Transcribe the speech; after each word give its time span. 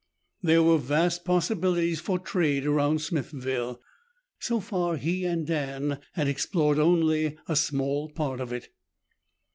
There 0.41 0.63
were 0.63 0.79
vast 0.79 1.23
possibilities 1.25 1.99
for 1.99 2.17
trade 2.17 2.65
around 2.65 3.03
Smithville. 3.03 3.79
So 4.39 4.59
far 4.59 4.97
he 4.97 5.25
and 5.25 5.45
Dan 5.45 5.99
had 6.13 6.27
explored 6.27 6.79
only 6.79 7.37
a 7.47 7.55
small 7.55 8.09
part 8.09 8.39
of 8.41 8.51
it. 8.51 8.69